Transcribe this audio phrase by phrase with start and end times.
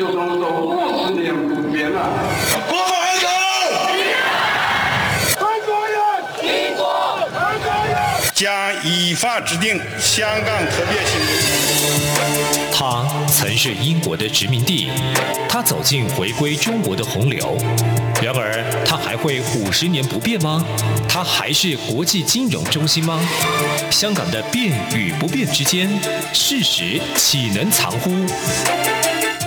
[0.00, 2.00] 就这么说五十年不变了。
[8.32, 8.50] 将
[8.82, 12.60] 依法制定香港特别行政区。
[12.72, 14.88] 他曾是英国的殖民地，
[15.46, 17.58] 他走进回归中国的洪流。
[18.22, 20.64] 然而，他还会五十年不变吗？
[21.06, 23.20] 他还是国际金融中心吗？
[23.90, 25.90] 香港的变与不变之间，
[26.32, 28.10] 事实岂能藏乎？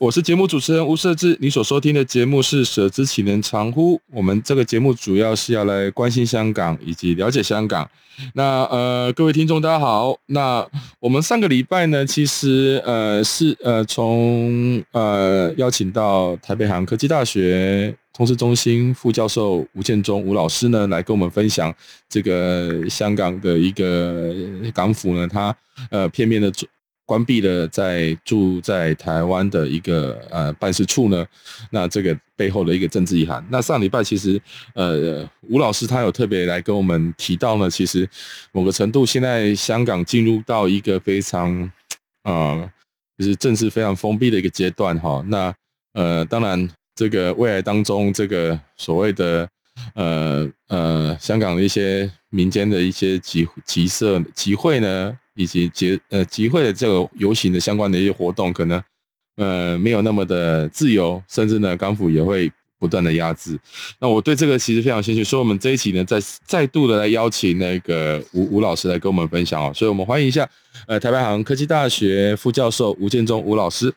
[0.00, 1.36] 我是节目主持人吴瑟智。
[1.42, 3.96] 你所收听的节目是《舍之岂能藏乎》。
[4.14, 7.86] 我们这个节目主要是要来关心香港以及了解香港。
[8.32, 10.16] 那呃，各位听众大家好。
[10.24, 10.66] 那
[11.00, 21.70] 我们上个礼拜呢，其实呃是呃从呃邀请到台北海洋科技大学通识中心副教授吴建忠吴老师呢，来跟我们分享
[22.08, 24.34] 这个香港的一个
[24.72, 25.54] 港府呢，他
[25.90, 26.50] 呃片面的。
[27.10, 31.26] 关闭了在住在台湾的一个呃办事处呢，
[31.72, 33.44] 那这个背后的一个政治意涵。
[33.50, 34.40] 那上礼拜其实
[34.76, 38.08] 呃吴老师他有特别来跟我们提到呢，其实
[38.52, 41.68] 某个程度现在香港进入到一个非常、
[42.22, 42.70] 呃、
[43.18, 45.20] 就是政治非常封闭的一个阶段哈。
[45.26, 45.52] 那
[45.94, 49.48] 呃当然这个未来当中这个所谓的
[49.96, 55.18] 呃呃香港的一些民间的一些集集社集会呢。
[55.34, 58.82] 以及集呃集会的这个游行的相关的一些活动，可能
[59.36, 63.58] 呃没有那么的自由，甚至呢港府也会不断的压制。
[63.98, 69.72] 那我对这个其实非常兴趣，所以我们这一期呢再再度的来邀请那个吴吴老师来跟我们分享哦。
[69.74, 70.48] 所以我们欢迎一下
[70.86, 73.94] 呃台湾海洋科技大学副教授吴建中吴老师。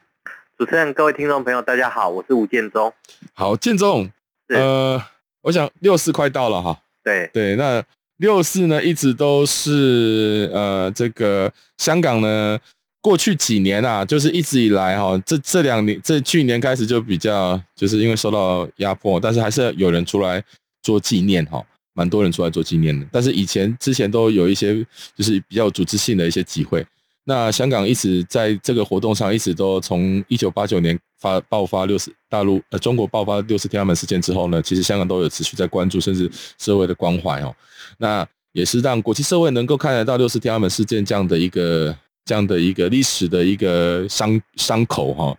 [0.57, 2.94] 主持人、各位听众朋友，大家好，我是吴建中。
[3.33, 4.09] 好，建中，
[4.50, 5.01] 呃，
[5.41, 6.79] 我想六四快到了哈。
[7.03, 7.83] 对对，那。
[8.23, 12.57] 六四呢，一直都是呃，这个香港呢，
[13.01, 20.41] 过去几年啊，就是一直以来哈，这这两年，这去年开始就比较，就是因为受到压迫，但是还是有人出来
[20.81, 21.62] 做纪念哈，
[21.94, 23.06] 蛮多人出来做纪念的。
[23.12, 24.73] 但是以前之前都有一些，
[25.17, 26.85] 就是比较组织性的一些集会。
[27.25, 37.56] 那香港一直在这个活动上，一直都从一九八九年发爆发六四大陆呃中国爆发六四天安门事件之后呢，其实香港都有持续在关注，甚至社会的关怀哦。
[37.97, 41.95] 那也是让国际社会能够看得到六四天安门事件这样的一个
[42.25, 45.38] 这样的一个历史的一个伤伤口哈。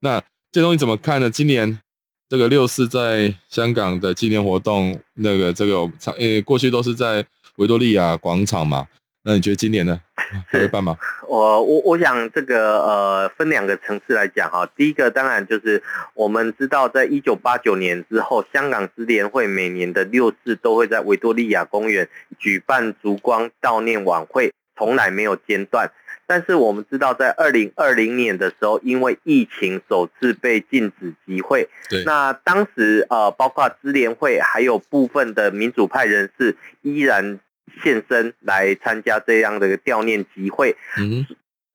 [0.00, 1.28] 那这东西怎么看呢？
[1.28, 1.80] 今年
[2.28, 5.80] 这个六四在香港的纪念活动，那个这个
[6.16, 8.86] 呃过去都是在维多利亚广场嘛。
[9.26, 9.98] 那你觉得今年呢？
[10.50, 10.98] 会办吗？
[11.26, 14.68] 我我我想这个呃分两个层次来讲哈。
[14.76, 15.82] 第一个当然就是
[16.14, 22.08] 我们知道，在一九八九年之后，香港支联会每年的六四都会在维多利亚公园
[22.38, 25.90] 举办烛光悼念晚会，从来没有间断。
[26.26, 31.68] 但是我们知道，在二零二零年的时候，因为疫情首次被禁止集会。
[31.88, 32.04] 对。
[32.04, 37.40] 那当时呃，包括支联会还有部分的民主派人士依然。
[37.82, 40.76] 现身来参加这样的一个悼念集会。
[40.98, 41.26] 嗯，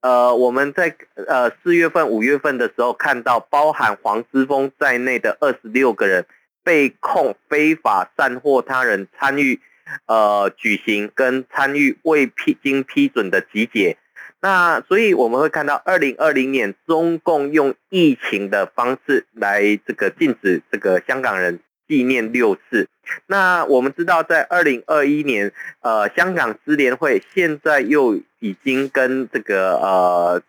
[0.01, 0.95] 呃，我们在
[1.27, 6.25] 呃四月份、五月份的时候看到，包含黄之锋在内的二十六个人
[6.63, 9.59] 被控非法散货他人参与
[10.05, 13.97] 呃举行跟参与未批经批准的集结。
[14.41, 21.59] 那所以我们会看到，二零二零年中共用疫情的方式来这个禁止这个香港人。
[21.89, 22.87] 纪念六四，
[23.25, 25.51] 那我们知道，在二零二一年，
[25.81, 30.41] 呃，香港支联会现在又已经跟这个呃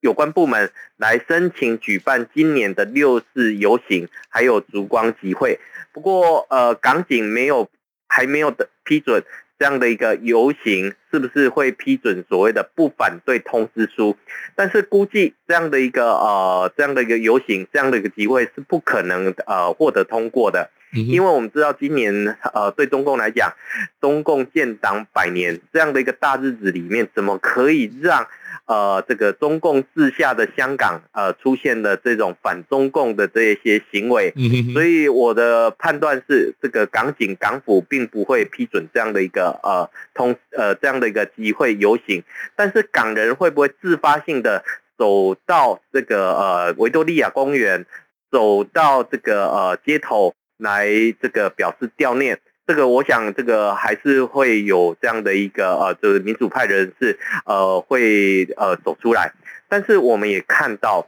[0.00, 5.60] 有关部门来申请举办今年的六四游行，还有烛光集会。
[5.92, 7.70] 不过，呃，港警没有
[8.08, 9.22] 还没有的批准。
[9.62, 14.16] 这样的一个游行是不是会批准所谓的不反对通知书？
[14.56, 23.52] 但是估计这样的一个呃这样的一个游行，这样的一个集会是不可能呃获得通过的，因为我们知道今年呃对中共来讲，
[24.00, 28.26] 中共建党百年这样的一个大日子里面，怎么可以让？
[28.66, 34.32] 呃，这个中共治下的香港，呃，出现了这种反中共的这一些行为，
[34.72, 42.22] 所以我的判断是，这个港警港府并不会批准这样的一个呃通呃这样的一个集会游行，
[42.54, 44.64] 但是港人会不会自发性的
[44.96, 47.84] 走到这个呃维多利亚公园，
[48.30, 50.88] 走到这个呃街头来
[51.20, 52.38] 这个表示悼念。
[52.64, 59.32] 这个我想，这个还是会有这样的一个呃，就是民主派人士呃会呃走出来。
[59.68, 61.06] 但是我们也看到，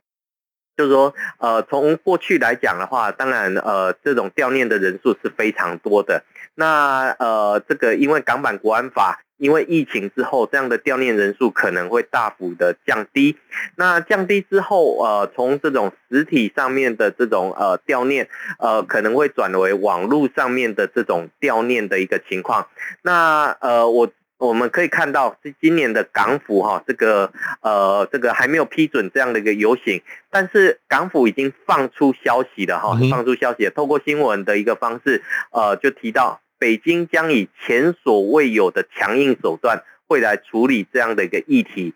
[0.76, 6.24] 就是说呃，从过去来讲的话，当然呃，这种掉念的人数是非常多的。
[6.54, 9.20] 那呃，这个因为港版国安法。
[9.36, 13.36] 因为疫情之后，这样的掉念人数可能会大幅的降低。
[13.74, 18.28] 那降低之后，呃，从这种实体上面的这种呃掉念，
[18.60, 22.68] 呃，可能会转为网络上面的这种掉念的一个情况。
[23.02, 24.08] 那呃，我
[24.46, 36.40] 我们可以看到，是今年的港府哈，这个呃这个还没有批准这样的一个游行，但是港府已经放出消息了哈，放出消息了，透过新闻的一个方式，呃，就提到。
[36.56, 41.92] 北京将以前所未有的强硬手段，会来处理这样的一个议题，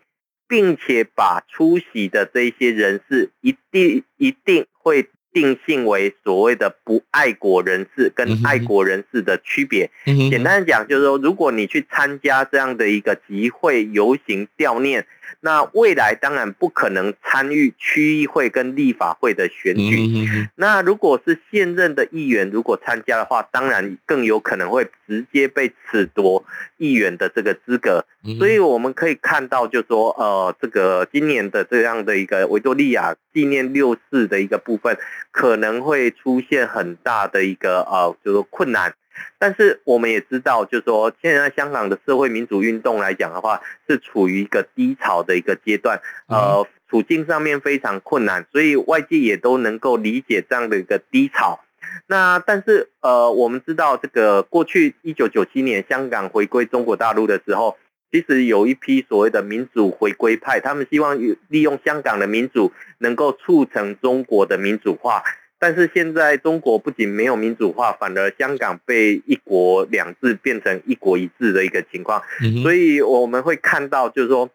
[0.47, 9.89] 并且把出席的这些人士一定一定会定性为所谓的不爱国人士跟爱国人士的区别。
[10.05, 15.05] 简单讲，就是说，如果你去参加这样的一个集会、游行、悼念。
[15.41, 20.49] 那未来当然不可能参与区议会跟立法会的选举。
[20.55, 26.43] 那如果是现任的议员，如果参加的话，当然更有可能会直接被褫夺
[26.77, 28.05] 议员的这个资格。
[28.37, 34.97] 所以我们可以看到，就是说，呃，这个今年的这样的一个维多利亚纪念六四的一个部分，
[35.31, 38.93] 可能会出现很大的一个呃，就是困难。
[39.37, 51.59] 但是我们也知道，就是说，现在香港的社会民主运动来讲的话，是处于一个低潮的一个阶段，呃，处境上面非常困难，所以外界也都能够理解这样的一个低潮。
[52.07, 57.77] 那但是呃，我们知道这个过去一九九七年香港回归中国大陆的时候，
[58.11, 61.17] 其实有一批所谓的民主回归派，他们希望
[61.47, 65.23] 利用香港的民主，能够促成中国的民主化。
[65.59, 72.23] 但是现在中国不仅没有民主化，反而香港被一国两制变成一国一制的一个情况，
[72.63, 74.49] 所以我们会看到，就是说，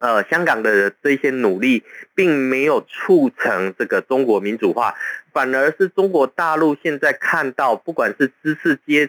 [0.00, 1.84] 呃，香港的这些努力
[2.14, 4.94] 并没有促成这个中国民主化，
[5.32, 9.08] 反而是中国大陆现在看到，不管是知识阶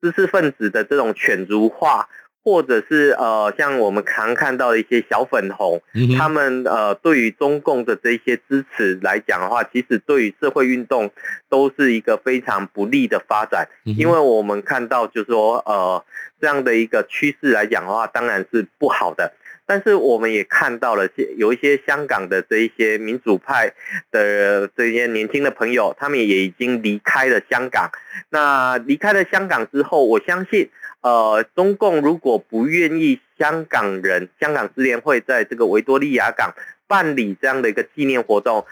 [0.00, 2.08] 知识分子的这种犬儒化。
[2.44, 5.80] 或者是呃，像我们常看到的一些小粉红，
[6.18, 11.10] 他们呃，对于中共的这些支持来讲的话，其实对于社会运动
[11.48, 16.04] 都是一个非常不利的发展，因为我们看到就是说呃，
[16.40, 19.32] 这样的一个趋势来讲的话，当然是不好的。
[19.64, 23.72] 但是我们也看到了，有一些香港的这一些民主派
[24.10, 27.88] 的这些年轻的朋友，他们也已经离开了香港。
[28.30, 30.68] 那离开了香港之后，我相信。
[31.02, 36.54] 呃，中共如果不愿意香港人、香港支联会在这个维多利亚港
[36.86, 38.64] 办理这样的一个纪念活动，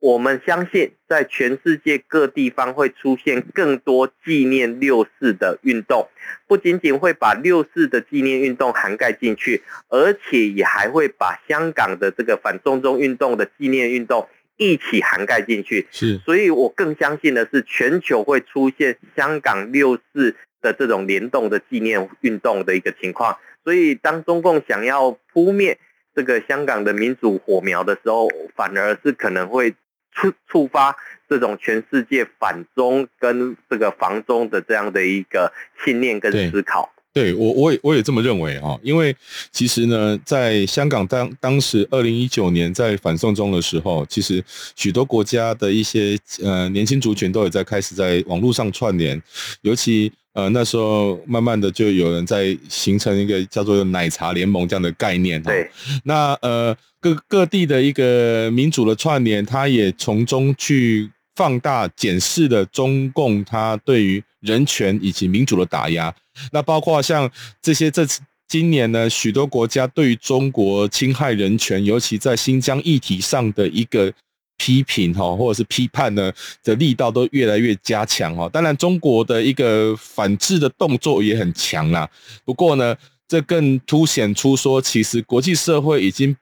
[0.00, 6.08] 我们相信在全世界各地方会出现更多纪念六四的运动，
[6.48, 15.86] 不仅仅会把六四的纪念运动涵盖进去，而且也还会把香港的这个反送中运动的纪念运动一起涵盖进去。
[15.92, 20.34] 是，所以我更相信的是，全球会出现香港六四。
[20.66, 25.78] 的这种联动的纪念运动的一个情况，所以当中共想要扑灭
[26.12, 29.70] 这个香港的民主火苗的时候，反而是可能会
[30.12, 30.96] 触触发
[31.28, 35.52] 这种全世界反中跟这个防中的这样的一个
[35.84, 36.90] 信念跟思考。
[37.12, 39.14] 对，我我也我也这么认为啊，因为
[39.50, 44.42] 其实呢，在香港当当时二零一九年在反送中的时候，其实
[44.74, 49.22] 许多国家的一些呃年轻族群都有在开始在网络上串联，
[49.62, 50.12] 尤其。
[50.36, 55.50] 呃，那时候慢慢的就有人在形成一个叫做“奶茶联盟”这样的概念哈。
[55.50, 55.70] 对。
[56.04, 66.14] 那呃，各各地的一个民主的串联，它也从中去放大检视了中共它对于人权以及民主的打压。
[66.52, 67.30] 那包括像
[67.62, 74.12] 这些这次今年呢，许多国家对于中国侵害人权，尤其在新疆议题上的一个。
[74.56, 76.32] 批评哈，或者是批判呢
[76.62, 78.48] 的力道都越来越加强哈。
[78.48, 82.08] 当然，中国的一个反制的动作也很强啦。
[82.44, 82.96] 不过呢，
[83.28, 86.36] 这更凸显出说，其实国际社会已经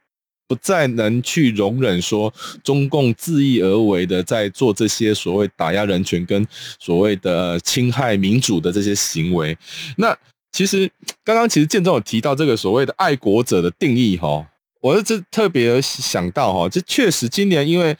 [0.47, 6.47] 不再能去容忍说中共恣意而为的在做这些所谓打压人权跟
[6.79, 9.57] 所谓的侵害民主的这些行为。
[9.97, 10.17] 那
[10.53, 10.89] 其实
[11.25, 14.47] 刚刚其实建中有提到这个所谓的爱国者的定义哈。
[14.85, 17.97] 我是这特别想到哈，这确实今年因为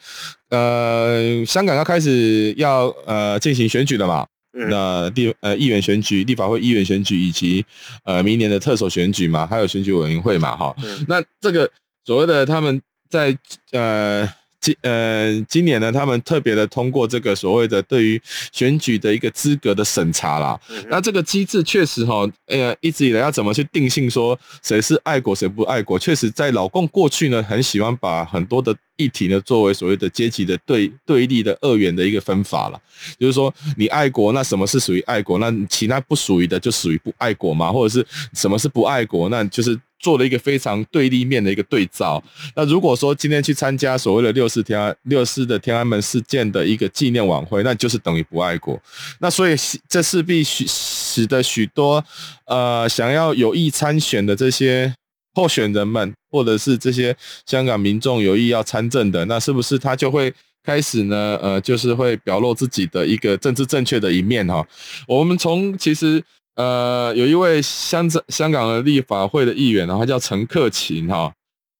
[0.51, 4.23] 呃香港要开始要呃进行选举了嘛，
[4.69, 7.65] 那地呃议员选举、立法会议员选举以及
[8.03, 10.75] 呃明年的特首选举嘛，还有选举委员会嘛哈，
[11.07, 11.67] 那这个
[12.03, 13.35] 所谓的他们在
[13.71, 14.31] 呃
[14.65, 18.19] 今呃今年呢，他们特别的通过这个所谓的对于
[18.51, 20.59] 选举的一个资格的审查啦。
[20.69, 32.81] 嗯、那这个机制确实哈，呃，一直以来要怎么去定性说谁是爱国谁不爱国，确实在老共过去呢，很喜欢把很多的议题呢作为所谓的阶级的对对立的二元的一个分法了。
[33.19, 35.37] 就是说你爱国，那什么是属于爱国？
[35.37, 37.71] 那其他不属于的就属于不爱国嘛？
[37.71, 38.03] 或者是
[38.33, 39.29] 什么是不爱国？
[39.29, 39.79] 那就是。
[39.99, 42.21] 做了一个非常对立面的一个对照。
[42.55, 48.79] 那如果说今天去参加所谓的六四天安六四的天安门事件的一个纪念晚会，那就是等于不爱国。
[49.19, 49.55] 那所以
[49.87, 52.03] 这势必使使得许多
[52.45, 54.93] 呃想要有意参选的这些
[55.33, 60.33] 候选人们，或者是这些香港民众有意要参政的，那是不是他就会
[60.63, 61.39] 开始呢？
[61.41, 64.65] 呃，就是会表露自己的一个政治正确的一面哈？
[65.07, 66.23] 我们从其实。
[66.55, 71.33] 呃，有一位香港香港的立法会的议员，然后他叫陈克勤哈。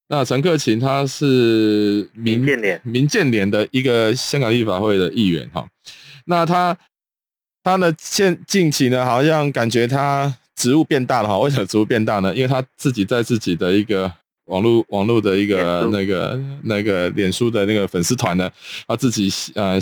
[0.10, 5.66] 那陈克勤他是民建联民建联的一个香港立法会的议员哈。
[6.26, 6.78] 那他
[7.64, 11.40] 他呢现近期呢，好像感觉他职务变大了哈。
[11.40, 12.36] 为什么职务变大呢？
[12.36, 14.12] 因为他自己在自己的一个
[14.46, 18.52] 网络网络的一个那个那个脸书的那个粉丝团呢，
[18.86, 19.80] 他自己呃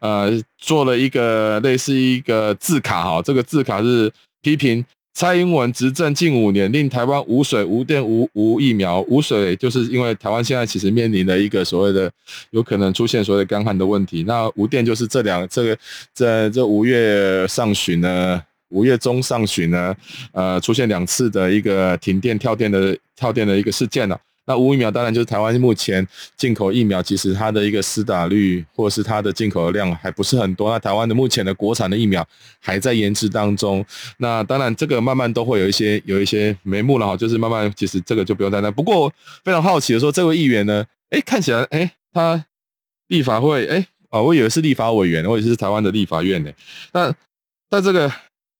[0.00, 3.20] 呃做了一个类似一个字卡哈。
[3.20, 4.10] 这个字卡是。
[4.48, 9.02] 批评蔡英文执政近五年，令台湾无水、无电、无无疫苗。
[9.02, 12.10] 无水就是因为台湾现在其实面临了一个所谓的
[12.52, 14.24] 有可能出现所谓的干旱的问题。
[14.26, 15.78] 那无电就是这两这个
[16.14, 18.40] 在这五月上旬呢，
[18.70, 19.94] 五月中上旬呢，
[20.32, 24.18] 呃，出现两次的一个停电、跳电的跳电的一个事件了。
[24.48, 30.70] 那无疫苗当然就是台湾目前进口疫苗，其实它的一个施打率或者是它的进口的量还不是很多。
[30.70, 32.26] 那台湾的目前的国产的疫苗
[32.58, 33.84] 还在研制当中。
[34.16, 38.72] 那当然这个慢慢都会有一些有一些眉目了哈，就是慢慢其实这个就不用担心。
[38.72, 39.12] 不过
[39.44, 42.42] 非常好奇的说，这位议员呢，哎，看起来哎，他
[43.08, 46.50] 立法会哎，哦，我以为是立法委员，我以为是台湾的立法院呢。
[46.94, 47.14] 那
[47.70, 48.10] 那这个。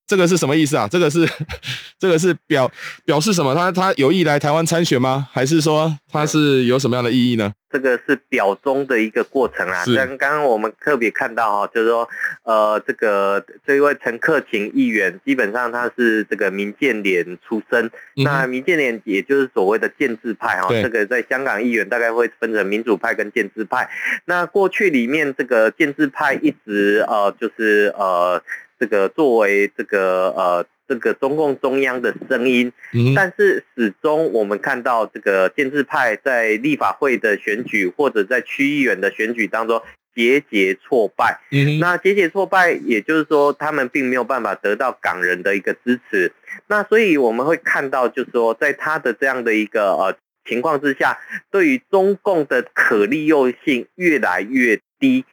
[0.09, 0.89] 这个是什么意思啊？
[0.91, 1.29] 这个是，
[2.01, 2.69] 这个是表
[3.05, 3.55] 表示什么？
[3.55, 5.29] 他他有意来台湾参选吗？
[5.31, 7.53] 还是说他是有什么样的意义呢？
[7.71, 9.85] 这个是表中的一个过程啊。
[9.95, 12.09] 刚刚我们特别看到哈，就是说，
[12.45, 17.85] 呃，这个这一位陈克勤议员，基本上他是这个民建联出身。
[18.17, 23.87] 嗯、那民建联也就是所谓的建制派哈，这个在香港议员大概会分成民主派跟建制派。
[24.25, 28.43] 那过去里面这个建制派一直呃就是呃。
[28.79, 32.73] 这个作为这个呃这个中共中央的声音，
[33.15, 39.83] 但是始终我们看到这个建制派在立法会的选举或者在区议员的选举当中
[40.15, 41.41] 节节挫败。
[41.81, 46.33] 那节节挫败，也就是说他们并没有办法得到港人的一个支持。
[46.67, 50.17] 那所以我们会看到，就是说在他的这样的一个呃
[50.49, 51.19] 情况之下，
[51.51, 55.25] 对于中共的可利用性越来越低。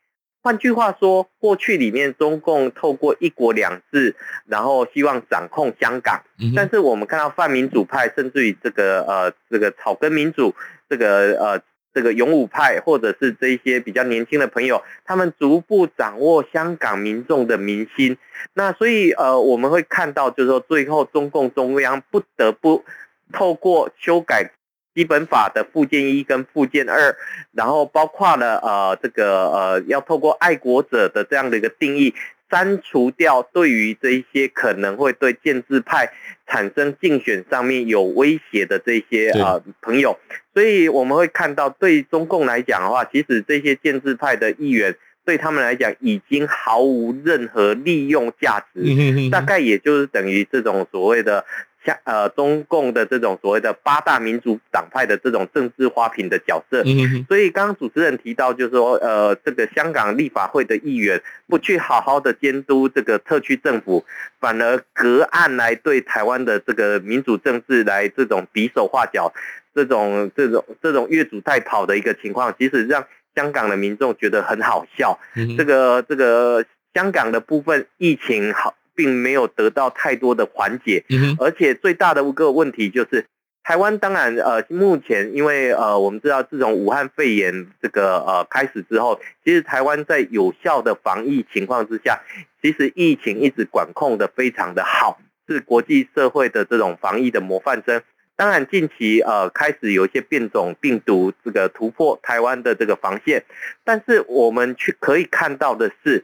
[0.45, 6.21] 换句话说，过去里面中共透过一国两制，然后希望掌控香港。
[6.55, 10.53] 但是我们看到泛民主派，甚至于这个呃这个草根民主，
[10.87, 11.59] 这个呃
[11.95, 18.15] 这个勇武派，或者是这一些比较年轻的朋友，他们逐步掌握香港民众的民心。
[18.53, 22.85] 那所以呃我们会看到，就是说最后中共中央不得不
[23.33, 24.51] 透过修改。
[24.95, 27.13] 基本法的附件一跟附件二，
[27.51, 32.15] 然后包括了呃这个呃要透过爱国者的这样的一个定义，
[32.49, 36.09] 删除掉对于这一些可能会对建制派
[36.47, 40.17] 产生竞选上面有威胁的这些呃朋友，
[40.53, 51.43] 所以我们会看到对中共来讲的话，其实这些建制派的议员对他们来讲已经毫无任何利用价值，大概也就是等于这种所谓的。
[51.85, 56.83] 像呃中共的这种所谓的八大民主党派的这种政治花瓶的角色，
[57.27, 64.03] 所以刚刚主持人提到，就是说呃这个香港立法会的议员不去好好的监督这个特区政府，
[64.39, 69.31] 反而隔岸来对台湾的这个民主政治来这种比手画脚，
[69.75, 75.19] 这种这种这种越俎代庖的一个情况，其实让香港的民众觉得很好笑。
[75.57, 78.73] 这个这个香港的部分疫情好。
[78.95, 81.03] 并没有得到太多的缓解，
[81.39, 83.25] 而且最大的一个问题就是，
[83.63, 92.21] 台湾当然呃，目前因为呃，我们知道自从武汉肺炎这个呃开始之后，其实台湾在有效的防疫情况之下，
[92.61, 98.01] 其实疫情一直管控的非常的好，是国际社会的这种防疫的模范生。
[98.37, 103.43] 当然近期呃开始有一些变种病毒这个突破台湾的这个防线，
[103.83, 106.23] 但是我们去可以看到的是。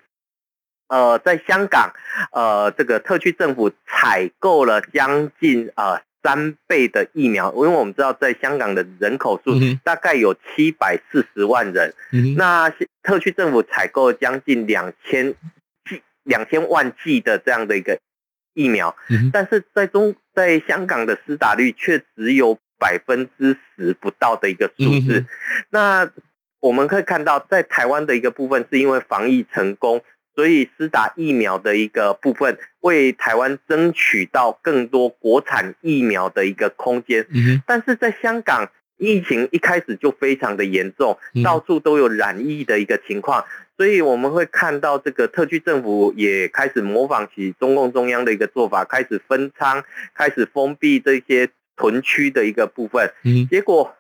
[0.91, 1.93] 呃，在香港，
[2.33, 9.53] 呃，这个特区政府采购了将近呃三倍的疫苗，因为我们知道在香港的人口数
[9.85, 12.69] 大概有七百四十万人，嗯、那
[13.03, 15.33] 特区政府采购将近两千
[15.89, 17.97] 剂两千万剂的这样的一个
[18.53, 25.27] 疫苗，嗯、但是在中在香港的施打率却只有百分之十不到的一个数字，嗯、
[25.69, 26.11] 那
[26.59, 30.03] 我们可以看到，在台湾的一个部分是因为防疫成功。
[30.33, 37.27] 所以施打疫苗的一个部分，为台湾争取到更多国产疫苗的一个空间。
[37.29, 43.43] 嗯，但是在香港，疫情一开始就非常的严重，到处都有染疫的一个情况。
[43.75, 49.83] 所以我们会看到，这个特区政府也开始模仿起中共中央的一个做法，开始分仓，
[50.13, 53.11] 开始封闭这些屯区的一个部分。
[53.23, 53.95] 嗯，结果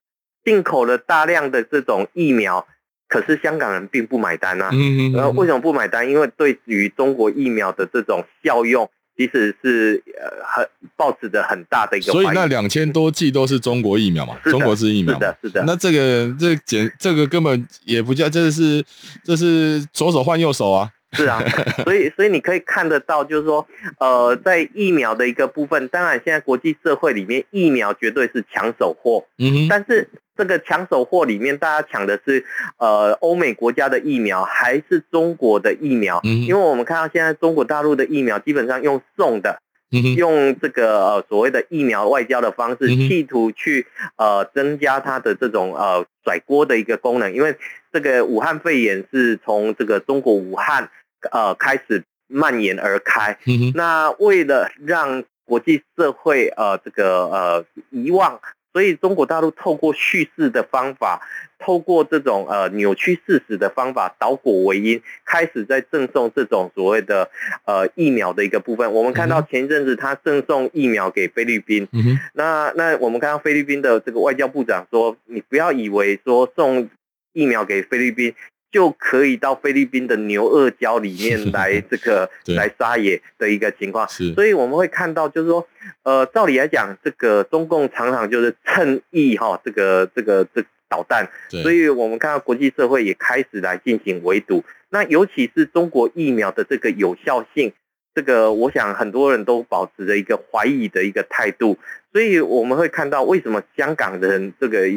[0.45, 2.65] 进口了大量的这种疫苗。
[3.11, 6.09] 可是香港人并不买单啊，嗯，然后为什么不买单？
[6.09, 10.65] 因为对于中国疫苗的这种效用，其实是呃很
[10.95, 12.13] 抱持着很大的一个。
[12.13, 14.37] 所以那两千多剂都是中国疫苗嘛？
[14.45, 15.15] 中国制疫苗。
[15.15, 15.63] 是的，是的。
[15.67, 18.81] 那这个这简这个根本也不叫，这是
[19.25, 20.89] 这是左手换右手啊。
[21.17, 21.43] 是啊，
[21.83, 23.67] 所以所以你可以看得到，就是说，
[23.99, 29.25] 呃，在疫苗的一个部分，当然现在国际社会里面，疫苗绝对是抢手货。
[29.37, 30.09] 嗯，但是。
[30.37, 32.43] 这个抢手货里面，大家抢的是
[32.77, 36.19] 呃欧美国家的疫苗，还是中国的疫苗？
[36.23, 47.31] 嗯，因为我们看到现在中国大陆的疫苗基本上用送的，嗯，用这个呃所谓的疫苗外交的方式，企图去呃增加它的这种呃甩锅的一个功能。
[47.31, 47.55] 因为
[47.93, 50.89] 这个武汉肺炎是从这个中国武汉
[51.31, 58.39] 呃开始蔓延而开，嗯，那为了让国际社会呃这个呃遗忘。
[58.73, 61.21] 所以中国大陆透过叙事的方法，
[61.59, 67.29] 透过这种呃扭曲事实的方法，倒果为因，开始在赠送这种所谓的
[67.65, 68.93] 呃疫苗的一个部分。
[68.93, 76.89] 我们看到前一阵子他赠送疫苗给菲律宾，嗯、那那我们看到菲律宾的这个外交部长说，你不要以为说送
[77.33, 78.33] 疫苗给菲律宾。
[78.71, 85.67] 就可以到菲律宾的牛二礁里面来 这个来撒野的一个情况，所以我们会看到，就是说，
[86.03, 91.27] 呃，照理来讲，这个中共常常就是趁意哈，这个这个这导弹，
[91.61, 94.63] 所以我们看到国际社会也开始来进行围堵。
[94.89, 97.73] 那尤其是中国疫苗的这个有效性，
[98.15, 101.77] 这个我想很多人都保持着一个怀疑的一个态度，
[102.13, 104.87] 所以我们会看到为什么香港人这个。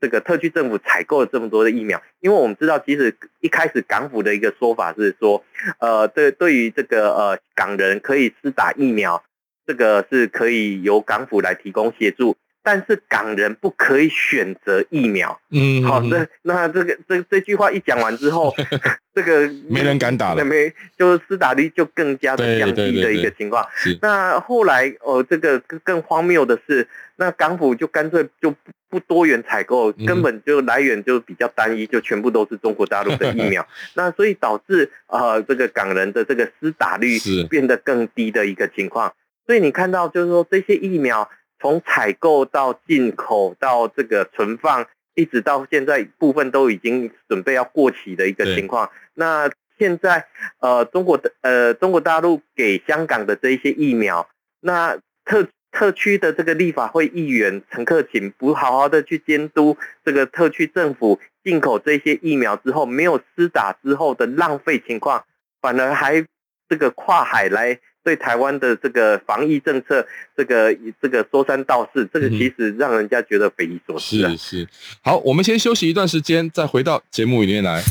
[0.00, 5.44] 这个特区政府采购了这么多的疫苗，因为我们知道，其实一开始港府的一个说法是说，
[5.78, 9.22] 呃，对，对于这个呃港人可以施打疫苗，
[9.66, 12.36] 这个是可以由港府来提供协助。
[12.62, 18.54] 但是港人不可以选择疫苗，嗯，好，那那这个这这句话一讲完之后，
[19.14, 23.66] 这个没人敢打了，没，就是施打率就更加的降低的一个情况。
[24.02, 28.56] 那后来哦，这个更荒谬的是，那港府就干脆就不
[28.90, 33.66] 不多元采购，根本就来源就比较单一，就全部都是中国大陆的疫苗。
[33.96, 37.18] 那所以导致呃这个港人的这个施打率
[37.48, 39.14] 变得更低的一个情况。
[39.46, 41.26] 所以你看到就是说这些疫苗。
[41.60, 48.90] 从采购到进口到这个存放，一直到现在部分都已经准备要过期的一个情况。
[49.14, 50.26] 那现在
[50.60, 54.28] 呃，中国的呃中国大陆给香港的这一些疫苗，
[54.60, 65.24] 那特特区的这个立法会议员陈克勤不好好的去监督这个特区政府进口这些疫苗之后，没有施打之后的浪费情况，
[65.60, 66.24] 反而还
[66.68, 67.78] 这个跨海来。
[68.02, 74.30] 对台湾的这个防疫政策，这个这个说三道四，这个其实让人家觉得匪夷所思，啊。
[74.30, 74.68] 是是，
[75.02, 77.82] 好，我们先休息一段时间，再回到节目里面来。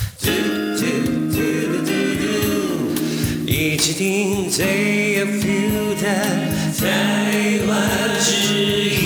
[3.46, 4.66] 一起听最
[5.26, 6.08] feel 的
[6.80, 7.80] 台湾
[8.20, 8.99] 之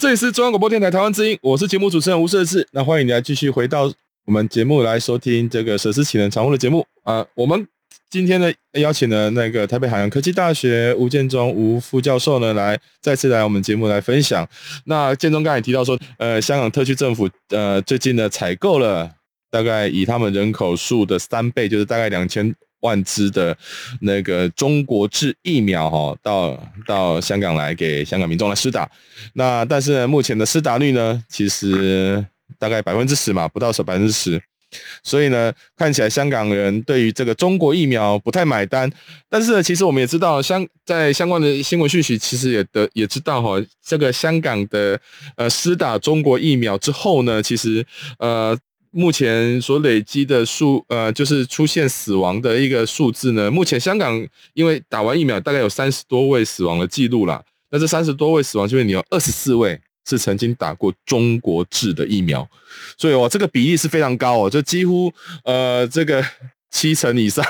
[0.00, 2.66] 这里是中央广播电台台湾之音，我是节目主持人吴设志。
[2.72, 3.92] 那欢迎你来继续回到
[4.24, 7.68] 我们节目来收听这个舍之启能常务的节目啊、我们
[8.08, 14.48] 今天呢邀请了那个台北海洋科技大学吴建中吴副教授呢来再次来我们节目来分享。
[14.86, 19.06] 那建中刚才也提到说，呃，香港特区政府呃最近呢采购了
[19.50, 22.54] 大概以他们人口数的三倍，就是大概两千。
[22.80, 23.56] 万支的
[24.00, 28.90] 那个中国制疫苗哈，到到香港来给香港民众来施打。
[29.34, 32.24] 那但是，目前的施打率呢，其实
[32.58, 34.40] 大概百分之十嘛，不到百分之十。
[35.02, 38.90] 所以呢，看起来香港人对于这个中国疫苗不太买单。
[39.28, 44.98] 但是呢，其实我们也知道，相在相关的新闻讯息，其实也得也知道哈，这个香港的
[45.36, 47.84] 呃施打中国疫苗之后呢，其实
[48.18, 48.58] 呃。
[48.90, 57.42] 目前所累积的数，呃，就是出现死亡的一个数字呢，目前香港因为打完疫苗，大概有三十多位死亡的记录啦。
[57.70, 62.48] 那这三十多位死亡，就是你有二十四位是曾经打过中国制的疫苗，
[62.98, 65.12] 所以哦，这个比例是非常高哦，就几乎
[65.44, 66.24] 呃这个
[66.70, 67.44] 七成以上。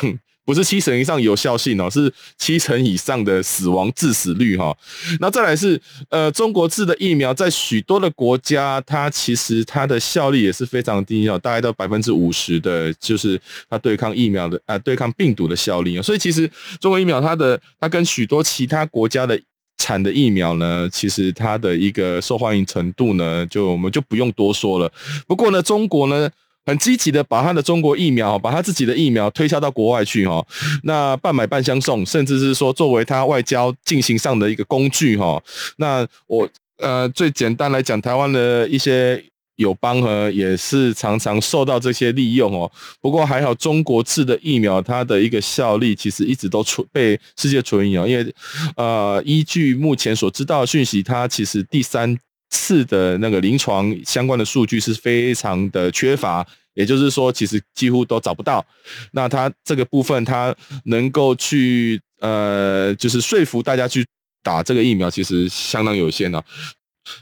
[0.50, 4.76] 不是七成以上有效性哦，是七成以上的死亡致死率哈。
[5.20, 16.02] 那再来是呃，中国制的疫苗在许多的国家，它其实它的效力也是非常低哦，大概到百分之五十的，就是它对抗疫苗的啊、对抗病毒的效力。
[16.02, 19.40] 所以其实中国疫苗它的它跟许多其他国家的
[19.78, 24.90] 产的疫苗呢，其实它的一个受欢迎程度呢，就我们就不用多说了。
[25.28, 26.28] 不过呢，中国呢。
[26.70, 30.40] 很积极的把他的中国疫苗，把他自己的疫苗推销到国外去哈，
[30.84, 35.42] 那半买半相送，甚至是说作为他外交进行上的一个工具哈。
[35.78, 39.20] 那我呃最简单来讲，台湾的一些
[39.56, 42.70] 友邦和也是常常受到这些利用哦。
[43.00, 48.34] 不过还好，中国制的疫苗它的一个效力其实一直都存被世界存疑哦，因为
[48.76, 52.16] 呃依据目前所知道的讯息，它其实第三。
[52.52, 58.64] 次的那个临床相关的数据是非常的缺乏，也就是说，其实几乎都找不到。
[59.12, 60.54] 那他这个部分，他
[60.84, 64.06] 能够去呃，就是说服大家去
[64.42, 66.42] 打这个疫苗，其实相当有限啊。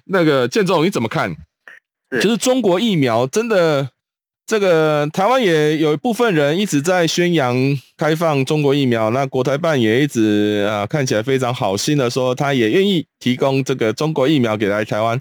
[0.06, 1.34] 那个建总，你怎么看？
[2.20, 3.90] 就是中国疫苗真的？
[4.48, 7.54] 这个台湾也有一部分人一直在宣扬
[7.98, 15.20] 开放中国疫苗，那国台办也一直啊看起来非常好心的说，他也愿意提供这个中国疫苗给来台湾。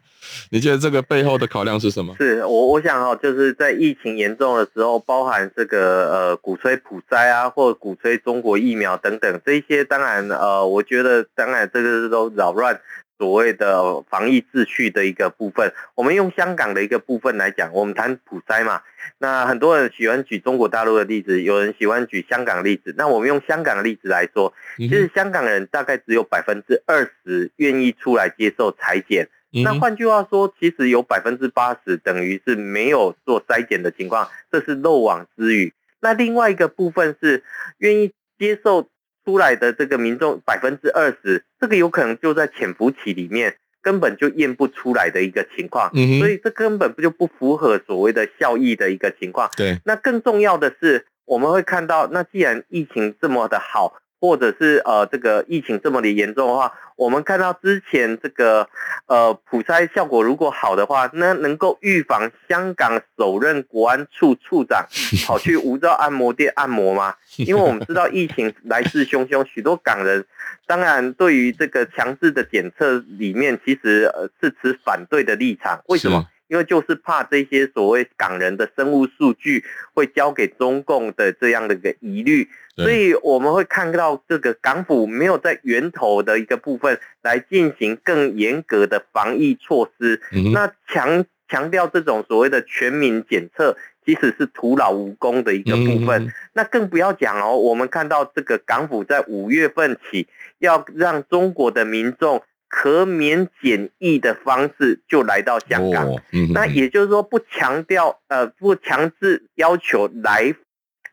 [0.49, 2.15] 你觉得这个背后的考量是什么？
[2.17, 12.79] 是我我想哈，就是在疫情严重的时候，包含这个呃鼓吹普筛啊，或鼓吹中国疫苗等等这些，当然呃，我觉得当然这个都扰乱。
[13.17, 18.81] 所谓的防疫秩序的一个部分，我们用香港的一个部分来讲，我们谈普筛嘛。
[19.17, 22.93] 那很多人喜欢举中国大陆的例子，有人喜欢举香港例子。
[22.97, 29.27] 那我们用香港的例子来说，其实香港人大概只有百分之二十愿意出来接受裁剪。
[29.63, 35.73] 那换句话说，其实有百分之八十等于是没有做筛检的情况，这是漏网之鱼。
[36.01, 37.43] 那另外一个部分是
[37.79, 38.87] 愿意接受。
[39.27, 49.49] 出来的这个民众百分之二十，这个有可能就在潜伏期里面根本就验不出来的一个情况，所以这根本不就不符合所谓的效益的一个情况。
[49.57, 53.97] 对，那更重要的是，我们会看到，那既然疫情这么的好。
[54.19, 58.67] 或者是呃，这个疫情这么的严重的话，我们看到之前这个
[59.05, 64.85] 呃普筛效果如果好的话，那能够预防香港首任国安处处长
[65.25, 67.15] 跑去无照按摩店按摩吗？
[67.37, 70.25] 因为我们知道疫情来势汹汹，许多港人
[70.65, 75.81] 当然对于这个强制的检测里面，其实呃是持反对的立场。
[75.87, 76.27] 为什么？
[76.47, 90.21] 因为就是怕这些所谓港人的生物数据会交给中共的这样的一个疑虑，所以我们会看到这个港府没有在源头的一个部分来进行更严格的防疫措施，
[90.53, 96.31] 那强强调这种所谓的全民检测，其实是徒劳无功的一个部分。
[96.53, 100.27] 那更不要讲哦，我们看到这个港府在五月份起
[100.59, 102.43] 要让中国的民众。
[102.69, 106.05] 可免检疫的方式就来到香港，
[106.53, 110.53] 那也就是说不强调呃不强制要求来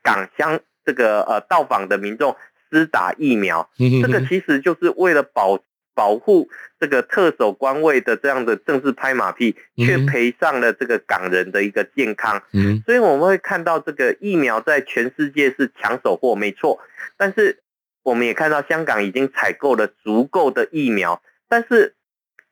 [0.02, 2.36] 港乡这个呃到访的民众
[2.70, 5.58] 施打疫苗，这个其实就是为了保
[5.94, 6.48] 保护
[6.80, 12.42] 这个特首官位的这样的政治拍马屁，却赔上了这个港人的一个健康。
[12.84, 16.80] 所以我们会看到这个疫苗在全世界是抢手货，没错，
[17.16, 17.60] 但是
[18.02, 21.22] 我们也看到香港已经采购了足够的疫苗。
[21.46, 21.94] 但是，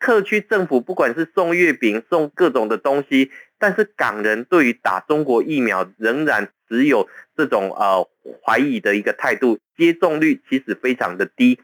[0.03, 8.09] 特区政府不管是送月饼、送各种的东西，但是港人对于打中国疫苗仍然只有这种呃
[8.43, 11.61] 怀疑的一个态度，接种率其实非常的低。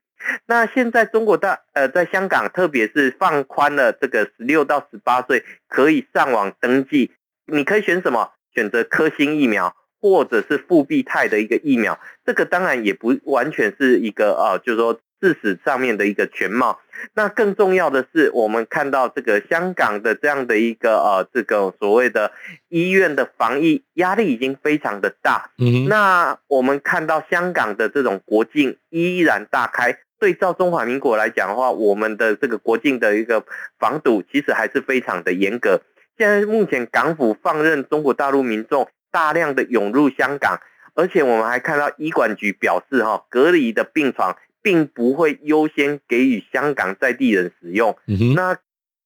[0.46, 7.10] 那现在中国大呃在香港，特别是放宽了这个十六到十八岁可以上网登记，
[7.44, 8.30] 你可以选什么？
[8.54, 11.98] 选择科兴疫苗，或者是复必泰的一个疫苗。
[12.24, 15.00] 这个当然也不完全是一个呃，就是说。
[15.20, 16.80] 事实上面的一个全貌，
[17.14, 22.30] 那更重要的是，我们看到这个香港的这样的一个呃，这个所谓的
[22.68, 25.50] 医院的防疫压力已经非常的大。
[25.58, 33.44] 嗯，那我们看到香港的这种国境依然大开，对照中华民国来讲的话，我们的这个国境的一个
[33.78, 35.80] 防堵其实还是非常的严格。
[36.16, 40.60] 现在目前港府放任中国大陆民众大量的涌入香港，
[40.94, 44.36] 而且我们还看到医管局表示哈，隔离的病床。
[44.68, 47.96] 并不会优先给予香港在地人使用。
[48.36, 48.58] 那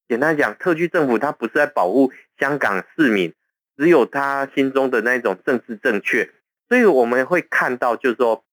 [0.09, 3.33] 简单讲，特区政府它不是在保护香港市民，
[3.77, 6.29] 只有他心中的那种政治正确。
[6.67, 8.43] 所以我们会看到，就是说，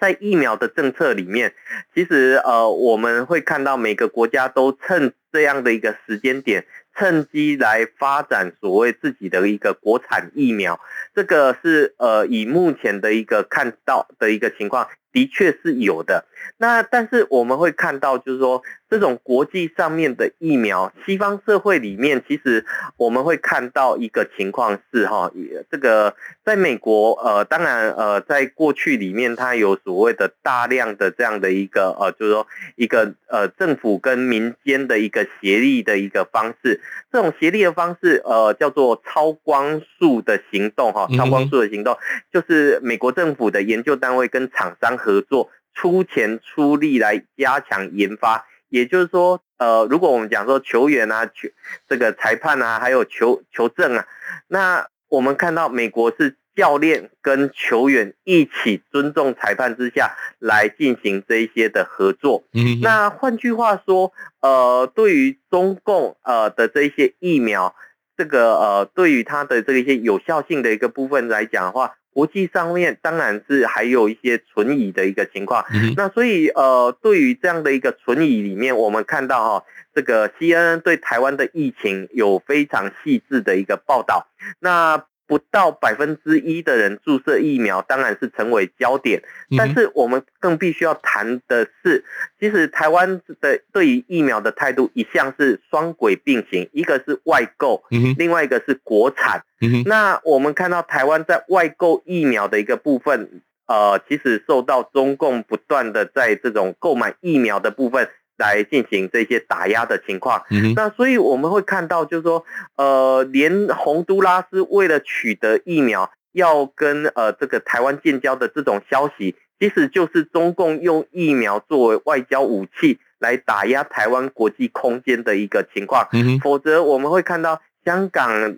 [0.00, 1.54] 在疫苗的政策里面，
[1.94, 10.80] 其实呃，我们会看到每个国家都趁这样的一个时间点，趁机来发展所谓自己的一个国产疫苗。
[11.14, 14.88] 这个是呃，以目前的一个看到的一个情况。
[15.12, 16.24] 的确是有的，
[16.56, 22.64] 那但是我们会看到，就是说这种国际上面的疫苗，西方社会里面，其实
[22.96, 25.30] 我们会看到一个情况是哈，
[25.70, 32.46] 这个在美国，呃，当然，呃，在过去里面，它有所谓的大量的这样的一个，呃，就是说
[32.76, 36.80] 一个呃政府跟民间的一个协力的一个方式，
[37.12, 41.98] 这种协力的方式，呃，叫做超光速的行动哈，超光速的行动，
[42.32, 44.98] 就是美国政府的研究单位跟厂商。
[45.02, 51.48] 合作出钱出力来加强研发，也就是说，呃，如果我们讲说球员啊、球
[51.88, 54.06] 这个裁判啊，还有球球证啊，
[54.48, 62.44] 那我们看到美国是教练跟球员一起尊重裁判之下来进行这一些的合作。
[62.52, 67.74] 嗯，那换句话说，呃，对于中共呃的这一些疫苗，
[68.16, 71.96] 这个呃，对于它的这一些有效性的一个部分来讲的话。
[72.12, 75.64] 国际上面当然是还有一些存疑的一个情况，
[75.96, 84.26] 那所以呃，对于这样的一个存疑里面，我们看到哈，这个 CNN 对台湾的疫情有非常细致的一个报道，
[84.60, 85.04] 那。
[85.32, 89.22] 不到百分之一的人注射疫苗，当然是成为焦点。
[89.56, 92.04] 但是我们更必须要谈的是，
[92.38, 97.82] 其实台湾的对于疫苗的态度一向是双轨并行，一个是外购，
[98.18, 99.42] 另外一个是国产。
[99.86, 108.10] 那我们看到台湾在外购疫苗的一个部分，呃，其实受到中共不断的在这种购买疫苗的部分。
[108.38, 110.42] 来进行这些打压的情况，
[110.74, 112.44] 那所以我们会看到，就是说，
[112.76, 126.08] 呃，连洪都拉斯为了取得疫苗，要跟呃这个台湾建交的这种消息，其实就是中共用疫苗作为外交武器来打压台湾国际空间的一个情况。
[126.40, 128.56] 否则我们会看到香港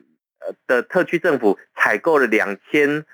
[0.66, 3.04] 的特区政府采购了两千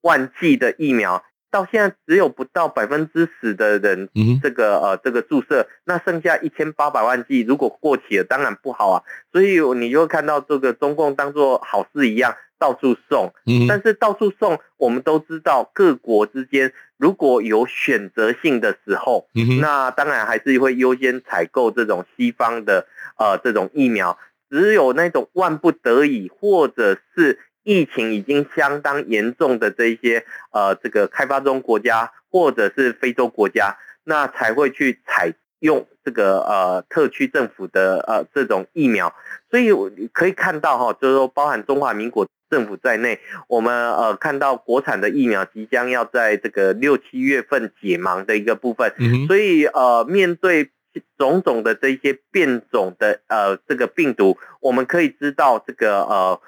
[0.00, 1.22] 万剂的疫苗。
[1.50, 4.08] 到现在只有不到百分之十的人，
[4.42, 9.02] 这个呃这个注射，那剩下一千八百万剂，如果过期了，当然不好啊。
[9.32, 13.32] 所以你就会看到这个中共当做好事一样到处送，
[13.68, 19.26] 但是到处送，我们都知道各国之间如果有选择性的时候，
[19.60, 24.18] 那当然还是会优先采购这种西方的呃这种疫苗，
[24.50, 27.38] 只有那种万不得已或者是。
[27.68, 39.14] 疫情已经相当严重的这一些呃，这个开发中国家或者是非洲国家，那才会去采用这个呃特区政府的呃这种疫苗。
[39.50, 39.70] 所以
[40.14, 48.94] 可以看到哈，就是说包含中华民国政府在内，我们呃看到国产的疫苗即将要在这个六七月份解盲的一个部分。
[49.26, 50.70] 所以呃面对
[51.18, 56.40] 种种的这些变种的呃这个病毒，我们可以知道这个呃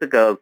[0.00, 0.40] 这个。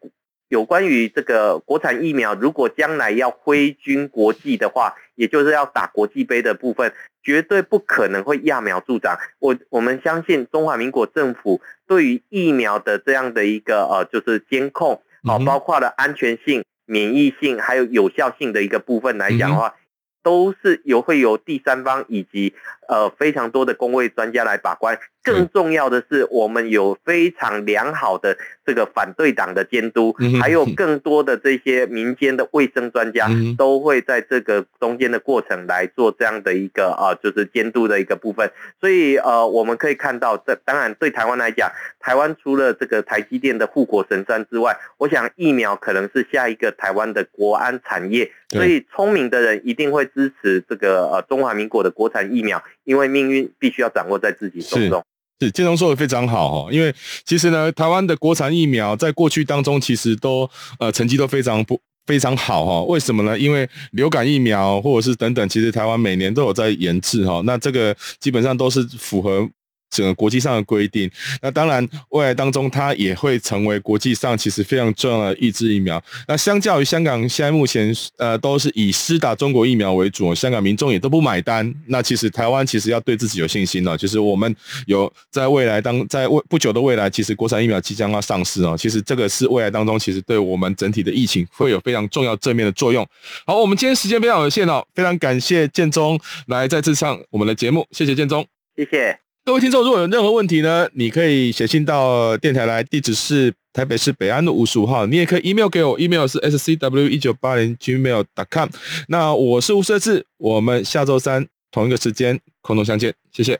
[0.51, 9.17] 有关于这个国产疫苗，如果将来要挥军国际的话，也就是要打国际杯的部分，绝对不可能会揠苗助长。
[9.39, 19.77] 我我们相信中华民国政府对于疫苗的这样的一个呃，就是监控，好，包括了安全性、免疫性还有有效性的一个部分来讲的话。
[20.23, 22.53] 都是有会由第三方以及
[22.91, 24.99] 呃非常多的工位专家来把关。
[25.23, 38.51] 更重要的是，我们有非常良好的这个反对党的监督，还有更多的这些民间的卫生专家都会在这个中间的过程来做这样的一个啊，就是监督的一个部分。
[38.81, 48.33] 所以呃，我们可以看到，这当然对台湾来讲，台湾除了这个台积电的护国神山之外，我想疫苗可能是下一个台湾的国安产业。
[48.53, 55.01] 所以聪明的人一定会支持这个呃中华民国的国产疫苗，因为命运必须要掌握在自己手中。
[55.39, 56.93] 是，建中说的非常好哈，因为
[57.25, 60.51] 其实呢，台湾的国产疫苗在过去当中其实都
[60.81, 62.83] 呃成绩都非常不非常好哈。
[62.83, 63.39] 为什么呢？
[63.39, 67.41] 因为流感疫苗或者是等等，其实台湾每年都有在研制哈。
[67.45, 69.49] 那这个基本上都是符合。
[69.91, 71.11] 整个国际上的规定，
[71.43, 76.03] 那当然未来当中它也会成为国际上其实非常重要的抑制疫苗。
[76.29, 81.75] 那相较于香港现在目前呃都是以施打中国疫苗为主，香港民众也都不买单。
[81.87, 84.55] 那其实台湾其实要对自己有信心了，就是我们
[84.87, 88.77] 有在未来当在未不久的未来，其实国产疫苗即将要上市哦。
[88.79, 93.07] 其实这个是未来当中其实对我们整体的疫情会有非常重要正面的作用。
[93.45, 99.30] 好，我们今天时间非常有限哦，非常感谢建中来再次上我们的节目，谢谢建中，谢谢。
[99.43, 105.07] 各位听众，如果有任何问题呢，你可以写信到电台来，地址是台北市北安路五十五号。
[105.07, 108.69] 你也可以 email 给我，email 是 scw 一九八零 gmail.com。
[109.09, 113.59] 那我是吴设志，我们下周三同一个时间空中相见，谢谢。